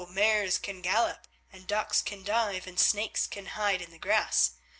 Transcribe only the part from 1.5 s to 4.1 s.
and ducks can dive and snakes can hide in the